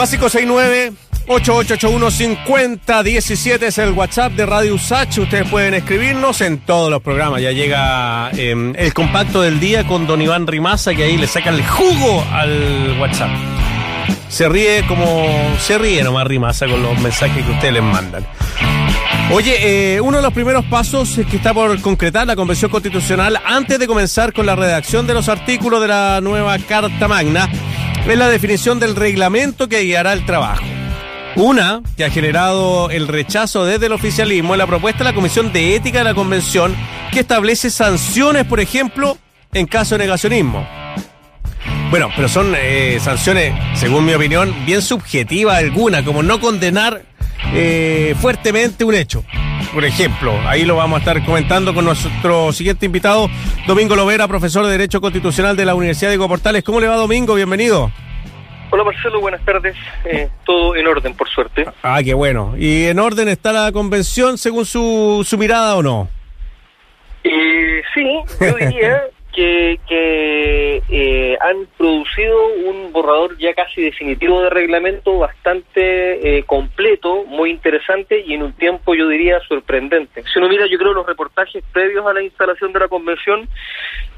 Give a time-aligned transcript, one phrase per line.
[0.00, 0.94] Más 569
[1.28, 5.18] 8881-5017 es el WhatsApp de Radio Usach.
[5.18, 7.42] Ustedes pueden escribirnos en todos los programas.
[7.42, 11.50] Ya llega eh, el compacto del día con Don Iván Rimaza, que ahí le saca
[11.50, 13.28] el jugo al WhatsApp.
[14.30, 15.28] Se ríe como
[15.60, 18.26] se ríe nomás Rimaza con los mensajes que ustedes les mandan.
[19.32, 23.78] Oye, eh, uno de los primeros pasos que está por concretar la Convención Constitucional antes
[23.78, 27.50] de comenzar con la redacción de los artículos de la nueva Carta Magna
[28.12, 30.64] es la definición del reglamento que guiará el trabajo.
[31.36, 35.52] Una que ha generado el rechazo desde el oficialismo es la propuesta de la Comisión
[35.52, 36.74] de Ética de la Convención
[37.12, 39.16] que establece sanciones, por ejemplo,
[39.52, 40.66] en caso de negacionismo.
[41.90, 47.02] Bueno, pero son eh, sanciones, según mi opinión, bien subjetivas algunas, como no condenar
[47.52, 49.24] eh, fuertemente un hecho.
[49.72, 53.28] Por ejemplo, ahí lo vamos a estar comentando con nuestro siguiente invitado,
[53.68, 56.64] Domingo Lovera, profesor de Derecho Constitucional de la Universidad de Coportales.
[56.64, 57.36] ¿Cómo le va, Domingo?
[57.36, 57.90] Bienvenido.
[58.70, 59.76] Hola Marcelo, buenas tardes.
[60.04, 61.66] Eh, todo en orden, por suerte.
[61.84, 62.54] Ah, qué bueno.
[62.58, 66.08] ¿Y en orden está la convención según su, su mirada o no?
[67.22, 68.04] Eh, sí,
[68.40, 69.78] yo diría que,
[70.88, 72.36] eh, han producido
[72.66, 78.52] un borrador ya casi definitivo de reglamento bastante eh, completo, muy interesante y en un
[78.52, 80.22] tiempo yo diría sorprendente.
[80.32, 83.48] Si uno mira, yo creo los reportajes previos a la instalación de la convención,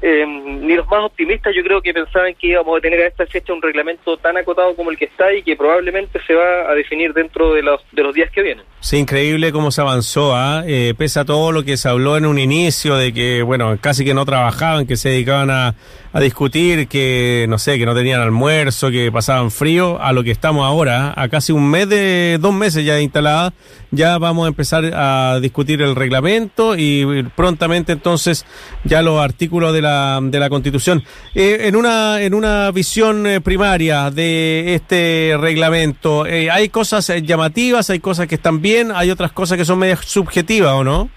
[0.01, 3.25] eh, ni los más optimistas yo creo que pensaban que íbamos a tener a esta
[3.25, 6.75] fecha un reglamento tan acotado como el que está y que probablemente se va a
[6.75, 8.65] definir dentro de los, de los días que vienen.
[8.79, 10.63] Sí, increíble cómo se avanzó, ¿ah?
[10.67, 14.03] eh, pese a todo lo que se habló en un inicio de que, bueno, casi
[14.03, 15.75] que no trabajaban, que se dedicaban a,
[16.13, 20.31] a discutir, que, no sé, que no tenían almuerzo, que pasaban frío, a lo que
[20.31, 23.53] estamos ahora, a casi un mes de, dos meses ya instalada,
[23.91, 28.45] ya vamos a empezar a discutir el reglamento y prontamente entonces
[28.85, 31.03] ya los artículos de la, de la Constitución.
[31.35, 37.23] Eh, en una, en una visión eh, primaria de este reglamento, eh, hay cosas eh,
[37.23, 41.09] llamativas, hay cosas que están bien, hay otras cosas que son medias subjetivas, ¿o no?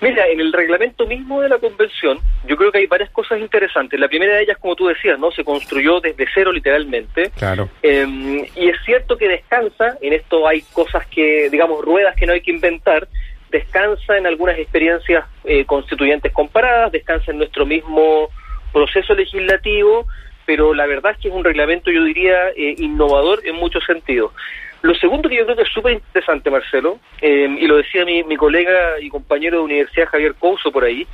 [0.00, 3.98] Mira, en el reglamento mismo de la convención, yo creo que hay varias cosas interesantes.
[3.98, 7.30] La primera de ellas, como tú decías, no se construyó desde cero literalmente.
[7.36, 7.68] Claro.
[7.82, 12.32] Eh, y es cierto que descansa, en esto hay cosas que, digamos, ruedas que no
[12.32, 13.08] hay que inventar,
[13.50, 18.28] descansa en algunas experiencias eh, constituyentes comparadas, descansa en nuestro mismo
[18.72, 20.06] proceso legislativo,
[20.46, 24.32] pero la verdad es que es un reglamento, yo diría, eh, innovador en muchos sentidos.
[24.82, 28.22] Lo segundo que yo creo que es súper interesante, Marcelo, eh, y lo decía mi,
[28.24, 31.06] mi colega y compañero de universidad Javier Couso por ahí,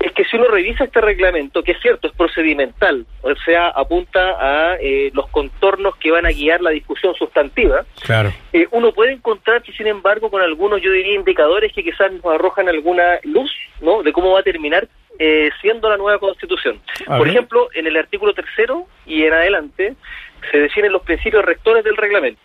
[0.00, 4.36] es que si uno revisa este reglamento, que es cierto, es procedimental, o sea, apunta
[4.72, 8.32] a eh, los contornos que van a guiar la discusión sustantiva, Claro.
[8.52, 12.68] eh, uno puede encontrarse, sin embargo, con algunos, yo diría, indicadores que quizás nos arrojan
[12.68, 13.50] alguna luz,
[13.80, 14.88] ¿no?, de cómo va a terminar
[15.18, 16.80] eh, siendo la nueva Constitución.
[17.06, 17.36] A Por ver.
[17.36, 19.94] ejemplo, en el artículo tercero y en adelante
[20.50, 22.42] se definen los principios rectores del reglamento.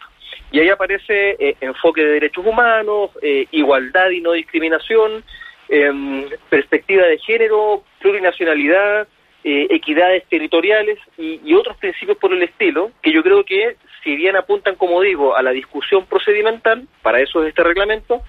[0.52, 5.24] Y ahí aparece eh, enfoque de derechos humanos, eh, igualdad y no discriminación,
[5.70, 9.08] em, perspectiva de género, plurinacionalidad,
[9.44, 14.16] eh, equidades territoriales y, y otros principios por el estilo, que yo creo que si
[14.16, 18.22] bien apuntan, como digo, a la discusión procedimental, para eso es este reglamento,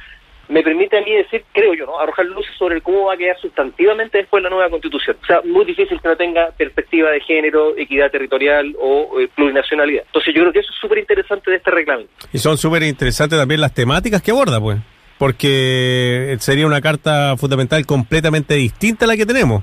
[0.50, 1.98] me permite a mí decir, creo yo, ¿no?
[1.98, 5.16] arrojar luces sobre cómo va a quedar sustantivamente después la nueva constitución.
[5.22, 10.02] O sea, muy difícil que no tenga perspectiva de género, equidad territorial o eh, plurinacionalidad.
[10.06, 12.12] Entonces yo creo que eso es súper interesante de este reglamento.
[12.32, 14.78] Y son súper interesantes también las temáticas que aborda, pues.
[15.18, 19.62] Porque sería una carta fundamental completamente distinta a la que tenemos.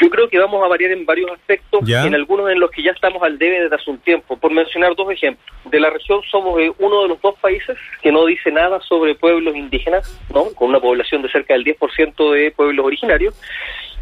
[0.00, 2.04] Yo creo que vamos a variar en varios aspectos, Ya.
[2.06, 4.36] en algunos en los que ya estamos al debe desde hace un tiempo.
[4.36, 5.44] Por mencionar dos ejemplos.
[5.64, 9.14] De la región somos eh, uno de los dos países que no dice nada sobre
[9.14, 10.44] pueblos indígenas, ¿no?
[10.54, 13.34] Con una población de cerca del 10% de pueblos originarios.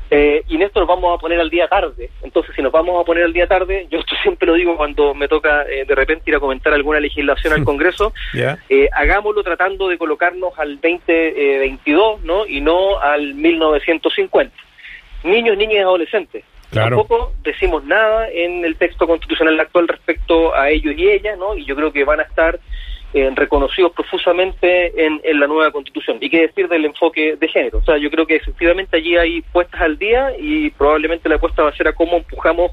[0.09, 2.11] Eh, y en esto nos vamos a poner al día tarde.
[2.23, 5.15] Entonces, si nos vamos a poner al día tarde, yo esto siempre lo digo cuando
[5.15, 8.13] me toca eh, de repente ir a comentar alguna legislación al Congreso,
[8.69, 12.47] eh, hagámoslo tratando de colocarnos al 2022, ¿no?
[12.47, 14.55] Y no al 1950.
[15.25, 16.45] Niños, niñas y adolescentes.
[16.71, 16.97] Claro.
[16.97, 21.57] Tampoco decimos nada en el texto constitucional actual respecto a ellos y ellas, ¿no?
[21.57, 22.59] Y yo creo que van a estar
[23.15, 26.19] eh, reconocidos profusamente en, en la nueva constitución.
[26.21, 27.79] Y qué decir del enfoque de género.
[27.79, 31.63] O sea, yo creo que efectivamente allí hay puestas al día y probablemente la apuesta
[31.63, 32.73] va a ser a cómo empujamos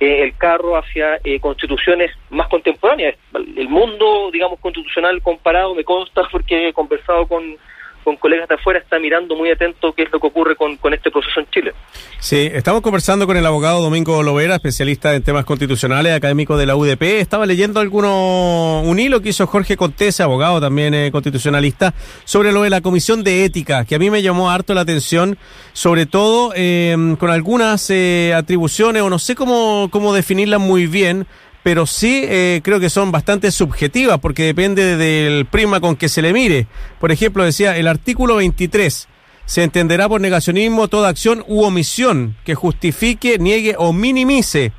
[0.00, 3.16] eh, el carro hacia eh, constituciones más contemporáneas.
[3.56, 7.56] El mundo, digamos, constitucional comparado, me consta porque he conversado con,
[8.04, 11.10] con colegas de afuera, está mirando muy atento qué es lo que ocurre con, este
[11.10, 11.72] proceso en Chile.
[12.20, 16.76] Sí, estamos conversando con el abogado Domingo Lovera, especialista en temas constitucionales, académico de la
[16.76, 17.02] UDP.
[17.02, 22.62] Estaba leyendo alguno, un hilo que hizo Jorge Contese, abogado también eh, constitucionalista, sobre lo
[22.62, 25.38] de la Comisión de Ética, que a mí me llamó harto la atención,
[25.72, 31.26] sobre todo eh, con algunas eh, atribuciones, o no sé cómo, cómo definirlas muy bien,
[31.64, 36.22] pero sí eh, creo que son bastante subjetivas porque depende del prima con que se
[36.22, 36.68] le mire.
[37.00, 39.08] Por ejemplo, decía el artículo 23.
[39.46, 44.72] Se entenderá por negacionismo toda acción u omisión que justifique, niegue o minimice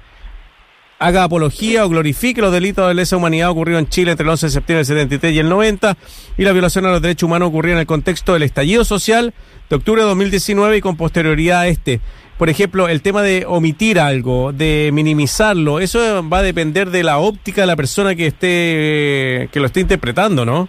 [0.98, 4.46] haga apología o glorifique los delitos de lesa humanidad ocurridos en Chile entre el 11
[4.46, 5.98] de septiembre del 73 y el 90
[6.38, 9.34] y la violación a los derechos humanos ocurrida en el contexto del estallido social
[9.70, 12.00] de octubre de 2019 y con posterioridad a este.
[12.38, 17.18] Por ejemplo, el tema de omitir algo, de minimizarlo, eso va a depender de la
[17.18, 20.68] óptica de la persona que esté que lo esté interpretando, ¿no?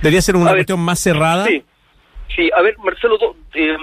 [0.00, 1.44] Debería ser una cuestión más cerrada.
[1.46, 1.62] Sí,
[2.34, 2.50] sí.
[2.56, 3.18] A ver, Marcelo,
[3.54, 3.76] eh,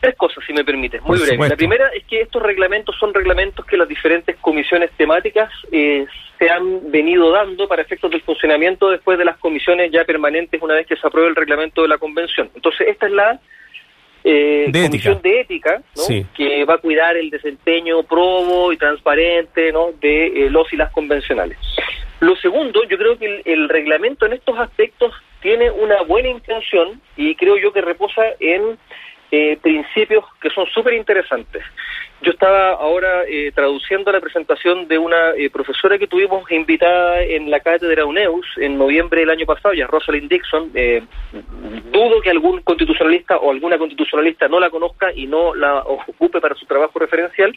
[0.00, 1.48] Tres cosas, si me permite, muy breve.
[1.48, 6.06] La primera es que estos reglamentos son reglamentos que las diferentes comisiones temáticas eh,
[6.38, 10.74] se han venido dando para efectos del funcionamiento después de las comisiones ya permanentes una
[10.74, 12.48] vez que se apruebe el reglamento de la convención.
[12.54, 13.40] Entonces, esta es la
[14.24, 15.82] eh, comisión de ética
[16.36, 19.92] que va a cuidar el desempeño probo y transparente ¿no?
[20.00, 21.58] de eh, los y las convencionales.
[22.20, 27.34] Lo segundo, yo creo que el reglamento en estos aspectos tiene una buena intención y
[27.36, 28.76] creo yo que reposa en
[29.30, 31.62] eh, principios que son súper interesantes.
[32.22, 37.50] Yo estaba ahora eh, traduciendo la presentación de una eh, profesora que tuvimos invitada en
[37.50, 40.72] la cátedra UNEUS en noviembre del año pasado, ya Rosalind Dixon.
[41.92, 46.54] dudo que algún constitucionalista o alguna constitucionalista no la conozca y no la ocupe para
[46.54, 47.56] su trabajo referencial.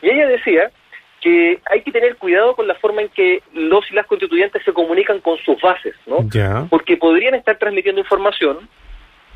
[0.00, 0.70] Y ella decía
[1.20, 4.72] que hay que tener cuidado con la forma en que los y las constituyentes se
[4.72, 6.18] comunican con sus bases, ¿no?
[6.68, 8.68] Porque podrían estar transmitiendo información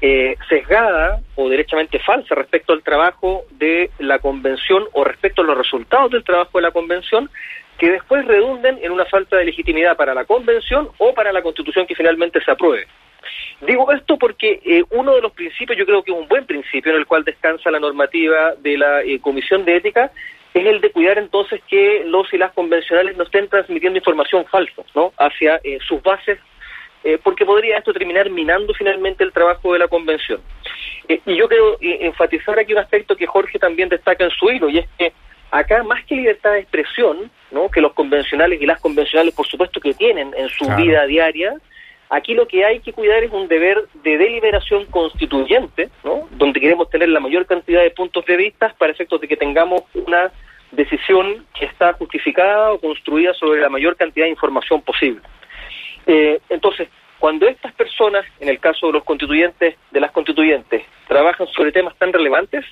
[0.00, 5.58] eh, sesgada o derechamente falsa respecto al trabajo de la convención o respecto a los
[5.58, 7.28] resultados del trabajo de la convención
[7.78, 11.86] que después redunden en una falta de legitimidad para la convención o para la constitución
[11.86, 12.86] que finalmente se apruebe.
[13.60, 16.92] Digo esto porque eh, uno de los principios, yo creo que es un buen principio
[16.92, 20.12] en el cual descansa la normativa de la eh, Comisión de Ética,
[20.54, 24.82] es el de cuidar entonces que los y las convencionales no estén transmitiendo información falsa
[24.94, 25.12] ¿no?
[25.18, 26.38] hacia sus bases
[27.04, 30.40] eh, porque podría esto terminar minando finalmente el trabajo de la convención.
[31.08, 34.50] Eh, y yo quiero eh, enfatizar aquí un aspecto que Jorge también destaca en su
[34.50, 35.12] hilo, y es que
[35.50, 37.70] acá más que libertad de expresión, ¿no?
[37.70, 41.54] que los convencionales y las convencionales por supuesto que tienen en su vida diaria,
[42.10, 46.28] aquí lo que hay que cuidar es un deber de deliberación constituyente, ¿no?
[46.32, 49.82] donde queremos tener la mayor cantidad de puntos de vista para efectos de que tengamos
[49.94, 50.30] una
[50.72, 55.22] decisión que está justificada o construida sobre la mayor cantidad de información posible.
[56.08, 56.88] Eh, entonces,
[57.18, 61.94] cuando estas personas, en el caso de los constituyentes, de las constituyentes, trabajan sobre temas
[61.98, 62.64] tan relevantes,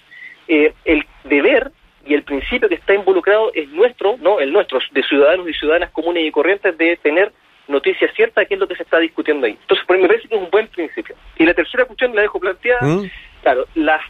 [0.49, 1.71] eh, el deber
[2.07, 5.91] y el principio que está involucrado es nuestro, no el nuestro, de ciudadanos y ciudadanas
[5.91, 7.31] comunes y corrientes, de tener
[7.69, 9.59] noticias ciertas de qué es lo que se está discutiendo ahí.
[9.61, 11.15] Entonces, por mí me parece que es un buen principio.
[11.37, 13.11] Y la tercera cuestión la dejo planteada, ¿Mm?
[13.43, 14.01] claro, las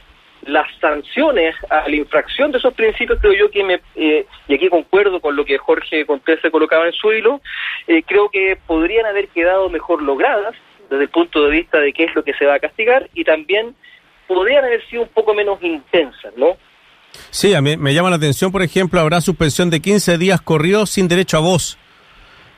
[0.46, 4.68] las sanciones a la infracción de esos principios creo yo que me, eh, y aquí
[4.68, 7.40] concuerdo con lo que Jorge Contés se colocaba en su hilo,
[7.86, 10.54] eh, creo que podrían haber quedado mejor logradas
[10.88, 13.24] desde el punto de vista de qué es lo que se va a castigar y
[13.24, 13.74] también
[14.26, 16.56] podrían haber sido un poco menos intensas, ¿no?
[17.30, 20.90] Sí, a mí me llama la atención, por ejemplo, habrá suspensión de 15 días corridos
[20.90, 21.78] sin derecho a voz.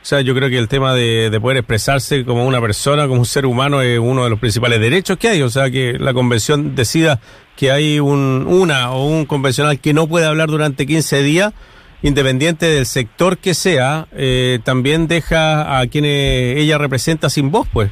[0.08, 3.26] O sea, yo creo que el tema de, poder expresarse como una persona, como un
[3.26, 5.42] ser humano, es uno de los principales derechos que hay.
[5.42, 7.20] O sea, que la convención decida
[7.56, 11.52] que hay un, una o un convencional que no puede hablar durante 15 días,
[12.00, 17.90] independiente del sector que sea, eh, también deja a quienes ella representa sin voz, pues.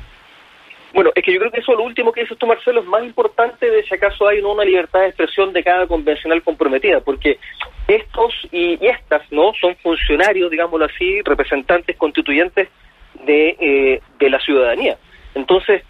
[0.96, 3.04] Bueno, es que yo creo que eso, lo último que dices tú, Marcelo, es más
[3.04, 7.38] importante de si acaso hay una libertad de expresión de cada convencional comprometida, porque
[7.86, 9.52] estos y, estas, ¿no?
[9.60, 12.70] Son funcionarios, digámoslo así, representantes constituyentes
[13.26, 14.96] de, eh, de la ciudadanía.
[15.34, 15.82] Entonces,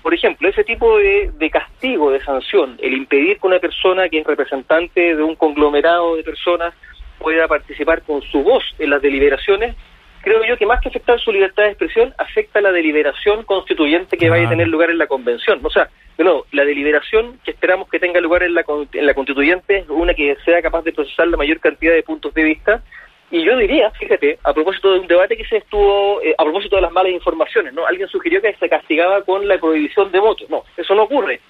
[0.00, 4.20] por ejemplo, ese tipo de, de, castigo, de sanción, el impedir que una persona que
[4.20, 6.72] es representante de un conglomerado de personas
[7.18, 9.74] pueda participar con su voz en las deliberaciones,
[10.22, 14.30] creo yo que más que afectar su libertad de expresión, afecta la deliberación constituyente que
[14.30, 15.60] vaya a tener lugar en la convención.
[15.62, 19.14] O sea, de nuevo, la deliberación que esperamos que tenga lugar en la, en la
[19.14, 22.82] constituyente es una que sea capaz de procesar la mayor cantidad de puntos de vista.
[23.30, 26.76] Y yo diría, fíjate, a propósito de un debate que se estuvo, eh, a propósito
[26.76, 27.86] de las malas informaciones, ¿no?
[27.86, 30.48] Alguien sugirió que se castigaba con la prohibición de votos.
[30.50, 31.40] No, eso no ocurre.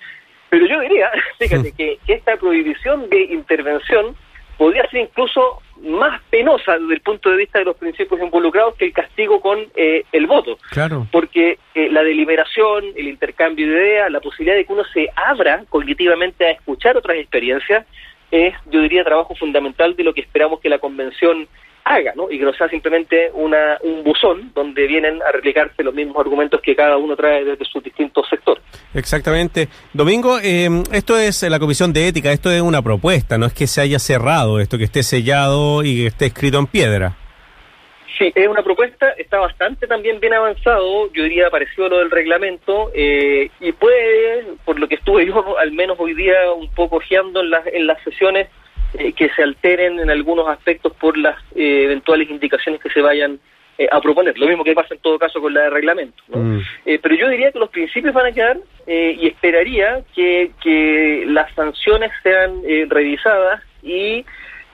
[0.49, 4.15] Pero yo diría, fíjate, que esta prohibición de intervención
[4.63, 8.85] podría ser incluso más penosa desde el punto de vista de los principios involucrados que
[8.85, 10.57] el castigo con eh, el voto.
[10.71, 11.09] Claro.
[11.11, 15.65] Porque eh, la deliberación, el intercambio de ideas, la posibilidad de que uno se abra
[15.69, 17.85] cognitivamente a escuchar otras experiencias,
[18.31, 21.49] es, yo diría, trabajo fundamental de lo que esperamos que la convención
[21.85, 22.31] haga, ¿no?
[22.31, 26.61] Y que no sea simplemente una, un buzón donde vienen a replicarse los mismos argumentos
[26.61, 28.63] que cada uno trae desde sus distintos sectores.
[28.95, 29.69] Exactamente.
[29.93, 33.67] Domingo, eh, esto es la Comisión de Ética, esto es una propuesta, no es que
[33.67, 37.17] se haya cerrado esto, que esté sellado y que esté escrito en piedra.
[38.19, 42.11] Sí, es una propuesta, está bastante también bien avanzado, yo diría parecido a lo del
[42.11, 46.97] reglamento, eh, y puede, por lo que estuve yo al menos hoy día un poco
[46.97, 48.49] ojeando en las, en las sesiones,
[48.95, 53.39] eh, que se alteren en algunos aspectos por las eh, eventuales indicaciones que se vayan
[53.91, 54.39] a proponer.
[54.39, 56.23] Lo mismo que pasa en todo caso con la de reglamento.
[56.29, 56.59] Mm.
[57.03, 62.13] pero yo diría que los principios van a quedar y esperaría que, que las sanciones
[62.23, 64.25] sean revisadas y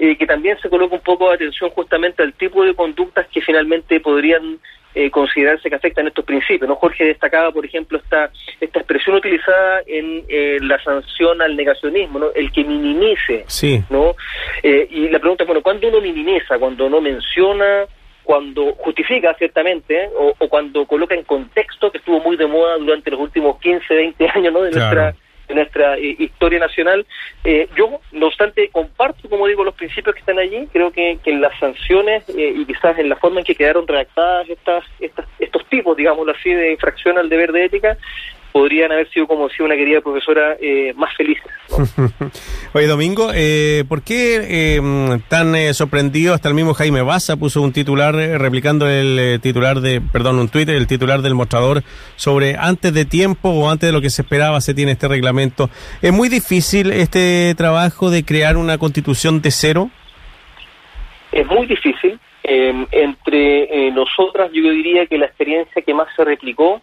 [0.00, 3.40] eh, que también se coloca un poco de atención justamente al tipo de conductas que
[3.40, 4.60] finalmente podrían
[4.94, 6.68] eh, considerarse que afectan estos principios.
[6.68, 6.76] ¿no?
[6.76, 8.30] Jorge destacaba, por ejemplo, esta,
[8.60, 12.26] esta expresión utilizada en eh, la sanción al negacionismo, ¿no?
[12.34, 13.44] el que minimice.
[13.46, 13.82] Sí.
[13.90, 14.14] ¿no?
[14.62, 16.58] y la pregunta es, bueno, ¿cuándo uno minimiza?
[16.58, 17.86] Cuando no menciona
[18.28, 23.20] cuando justifica ciertamente o, cuando coloca en contexto que estuvo muy de moda durante los
[23.20, 24.60] últimos 15, 20 años ¿no?
[24.60, 25.14] de nuestra
[25.58, 27.06] nuestra eh, historia nacional.
[27.44, 30.68] Eh, yo, no obstante, comparto, como digo, los principios que están allí.
[30.72, 33.86] Creo que, que en las sanciones eh, y quizás en la forma en que quedaron
[33.86, 37.98] redactadas estas, estas, estos tipos, digámoslo así, de infracción al deber de ética,
[38.58, 41.46] podrían haber sido, como decía una querida profesora, eh, más felices.
[42.72, 46.34] Oye, Domingo, eh, ¿por qué eh, tan eh, sorprendido?
[46.34, 50.74] Hasta el mismo Jaime Baza puso un titular, replicando el titular de, perdón, un Twitter,
[50.74, 51.84] el titular del mostrador
[52.16, 55.70] sobre antes de tiempo o antes de lo que se esperaba se tiene este reglamento.
[56.02, 59.88] ¿Es muy difícil este trabajo de crear una constitución de cero?
[61.30, 62.18] Es muy difícil.
[62.42, 66.82] entre nosotras, yo diría que la experiencia que más se replicó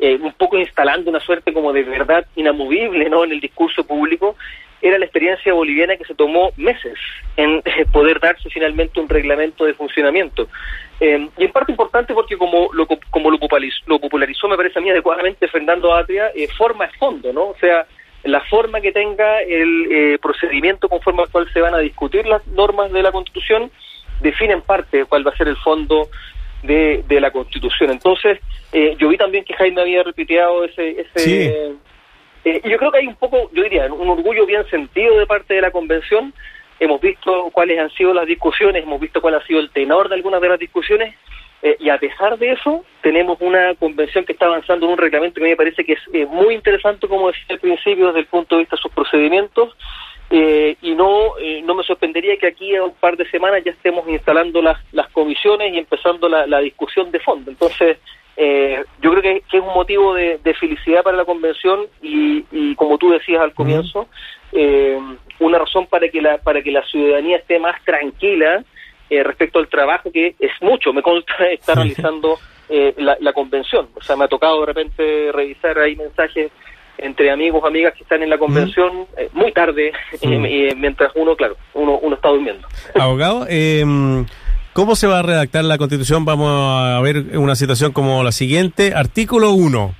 [0.00, 3.22] eh, un poco instalando una suerte como de verdad inamovible ¿no?
[3.24, 4.34] en el discurso público,
[4.80, 6.98] era la experiencia boliviana que se tomó meses
[7.36, 10.48] en poder darse finalmente un reglamento de funcionamiento.
[11.00, 14.88] Eh, y en parte importante porque como lo, como lo popularizó, me parece a mí
[14.88, 17.48] adecuadamente Fernando Atria, eh, forma es fondo, ¿no?
[17.48, 17.86] O sea,
[18.24, 22.92] la forma que tenga el procedimiento conforme al cual se van a discutir las normas
[22.92, 23.70] de la Constitución
[24.20, 26.08] define en parte cuál va a ser el fondo
[26.62, 27.90] de, de la Constitución.
[27.90, 28.38] Entonces,
[28.72, 31.00] eh, yo vi también que Jaime había repiteado ese...
[31.00, 31.72] ese
[32.44, 35.26] eh, y yo creo que hay un poco, yo diría, un orgullo bien sentido de
[35.26, 36.32] parte de la Convención.
[36.78, 40.14] Hemos visto cuáles han sido las discusiones, hemos visto cuál ha sido el tenor de
[40.14, 41.14] algunas de las discusiones,
[41.62, 45.34] eh, y a pesar de eso, tenemos una convención que está avanzando en un reglamento
[45.34, 48.26] que a mí me parece que es muy interesante, como decía al principio, desde el
[48.26, 49.76] punto de vista de sus procedimientos,
[50.32, 53.72] eh, y no, eh, no me sorprendería que aquí a un par de semanas ya
[53.72, 57.50] estemos instalando las, las comisiones y empezando la, la discusión de fondo.
[57.50, 57.98] Entonces,
[58.36, 62.96] eh, yo creo que, es un motivo de, felicidad para la convención y, y como
[62.96, 64.06] tú decías al comienzo,
[65.40, 68.62] una razón para que la, para que la ciudadanía esté más tranquila
[69.10, 73.88] respecto al trabajo que es mucho, me consta, está realizando la, la convención.
[73.96, 76.52] O sea, me ha tocado de repente revisar ahí mensajes
[77.02, 79.92] entre amigos, amigas que están en la convención eh, muy tarde,
[80.22, 82.66] eh, mientras uno, claro, uno, uno está durmiendo.
[82.94, 83.84] Abogado, eh,
[84.72, 86.24] ¿cómo se va a redactar la constitución?
[86.24, 88.94] Vamos a ver una situación como la siguiente.
[88.94, 89.94] Artículo 1.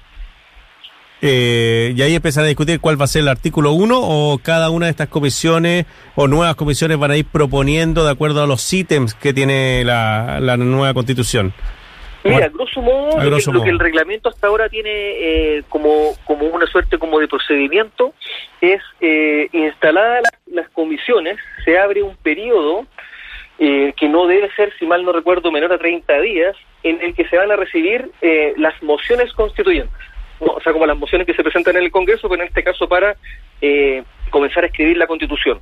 [1.23, 4.87] y ahí empezar a discutir cuál va a ser el artículo 1 o cada una
[4.87, 9.15] de estas comisiones o nuevas comisiones van a ir proponiendo de acuerdo a los ítems
[9.15, 11.53] que tiene la, la nueva constitución.
[12.25, 16.99] Mira, grosso modo, lo, que, el reglamento hasta ahora tiene eh, como, como una suerte
[16.99, 18.13] como de procedimiento
[18.61, 22.87] es eh, instaladas las, comisiones, se abre un periodo
[23.59, 27.15] eh, que no debe ser, si mal no recuerdo, menor a 30 días, en el
[27.15, 29.95] que se van a recibir eh, las mociones constituyentes.
[30.41, 32.89] O sea, como las mociones que se presentan en el Congreso, pero en este caso
[32.89, 33.15] para
[34.31, 35.61] comenzar a escribir la Constitución.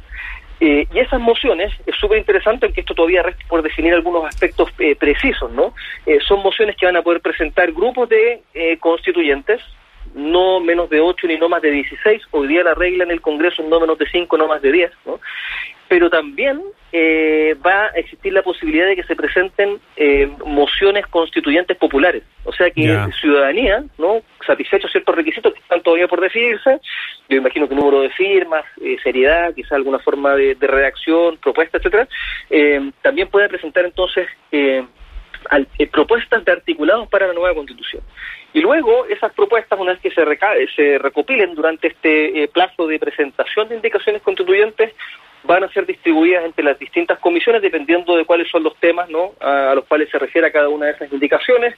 [0.60, 4.70] Eh, y esas mociones, es súper interesante, aunque esto todavía resta por definir algunos aspectos
[4.78, 5.72] eh, precisos, ¿no?
[6.04, 8.42] Eh, son mociones que van a poder presentar grupos de
[8.80, 9.60] constituyentes,
[10.14, 12.22] no menos de 8 ni no más de 16.
[12.32, 14.72] Hoy día la regla en el Congreso es no menos de 5, no más de
[14.72, 15.20] 10, ¿no?
[15.88, 21.76] Pero también eh, va a existir la posibilidad de que se presenten eh, mociones constituyentes
[21.76, 22.22] populares.
[22.44, 24.22] O sea que ciudadanía, ¿no?
[24.46, 26.80] satisfechos ciertos requisitos que están todavía por decidirse,
[27.28, 32.08] yo imagino que número de firmas, eh, seriedad, quizá alguna forma de, redacción, propuesta, etcétera,
[33.02, 34.26] también puede presentar entonces
[35.92, 38.02] propuestas de articulados para la nueva constitución.
[38.54, 40.24] Y luego esas propuestas, una vez que se,
[40.74, 44.94] se recopilen durante este plazo de presentación de indicaciones constituyentes,
[45.48, 49.32] van a ser distribuidas entre las distintas comisiones dependiendo de cuáles son los temas ¿no?
[49.40, 51.74] a, los cuales se refiere a cada una de esas indicaciones.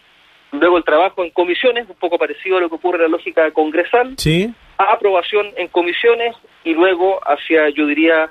[0.50, 3.48] Luego el trabajo en comisiones, un poco parecido a lo que ocurre en la lógica
[3.52, 4.14] congresal.
[4.18, 4.52] Sí.
[4.76, 6.34] aprobación en comisiones
[6.64, 8.30] y luego hacia, yo diría,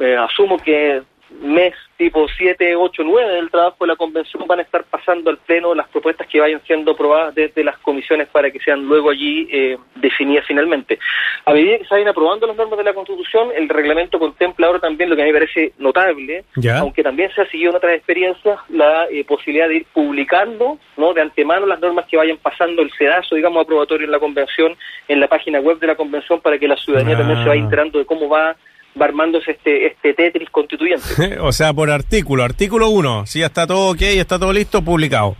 [0.00, 4.62] eh, asumo que mes tipo 7, 8, 9 del trabajo de la convención van a
[4.62, 8.60] estar pasando al pleno las propuestas que vayan siendo aprobadas desde las comisiones para que
[8.60, 10.98] sean luego allí eh, definidas finalmente.
[11.44, 14.78] A medida que se vayan aprobando las normas de la Constitución, el reglamento contempla ahora
[14.78, 16.44] también lo que a mí me parece notable,
[16.78, 21.14] aunque también se ha seguido en otras experiencias, la eh, posibilidad de ir publicando ¿no?
[21.14, 24.76] de antemano las normas que vayan pasando el sedazo, digamos, aprobatorio en la convención,
[25.08, 27.64] en la página web de la convención, para que la ciudadanía también se vaya ah.
[27.64, 28.56] enterando de cómo va
[29.00, 31.06] va armándose este, este Tetris constituyente.
[31.40, 35.36] o sea, por artículo, artículo 1, si ya está todo ok, está todo listo, publicado.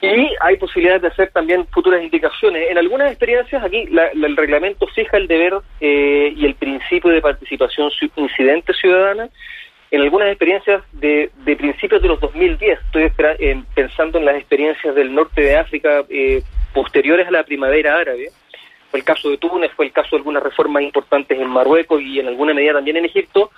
[0.00, 2.70] Y hay posibilidades de hacer también futuras indicaciones.
[2.70, 7.90] En algunas experiencias aquí el reglamento fija el deber eh, y el principio de participación
[8.16, 9.28] incidente ciudadana.
[9.90, 14.94] En algunas experiencias de, de principios de los 2010, estoy eh, pensando en las experiencias
[14.94, 16.42] del norte de África eh,
[16.74, 18.28] posteriores a la primavera árabe,
[18.90, 22.20] fue el caso de Túnez, fue el caso de algunas reformas importantes en Marruecos y
[22.20, 23.50] en alguna medida también en Egipto,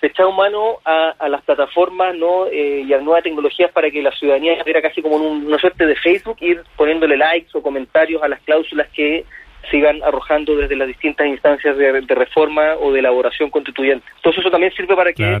[0.00, 2.46] se echaba mano a, las plataformas ¿no?
[2.48, 5.94] Eh, y a nuevas tecnologías para que la ciudadanía era casi como una suerte de
[5.94, 9.24] Facebook, ir poniéndole likes o comentarios a las cláusulas que
[9.70, 14.04] sigan arrojando desde las distintas instancias de, reforma o de elaboración constituyente.
[14.16, 15.40] Entonces eso también sirve para que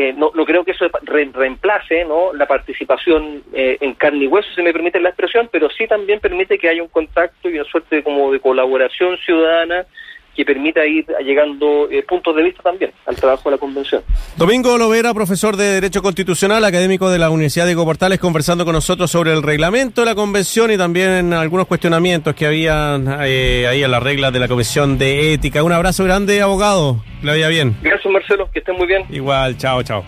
[0.00, 2.32] eh, no, no, creo que eso reemplace ¿no?
[2.32, 6.20] la participación eh, en carne y hueso, si me permite la expresión, pero sí también
[6.20, 9.86] permite que haya un contacto y una suerte como de colaboración ciudadana
[10.38, 14.04] que permita ir llegando eh, puntos de vista también al trabajo de la convención.
[14.36, 19.10] Domingo Lovera, profesor de Derecho Constitucional, académico de la Universidad de Portales, conversando con nosotros
[19.10, 24.00] sobre el reglamento de la convención y también algunos cuestionamientos que habían ahí en las
[24.00, 25.64] reglas de la Comisión de Ética.
[25.64, 27.02] Un abrazo grande, abogado.
[27.22, 27.76] Le vaya bien.
[27.82, 28.48] Gracias, Marcelo.
[28.52, 29.06] Que estén muy bien.
[29.10, 30.04] Igual, chao, chao.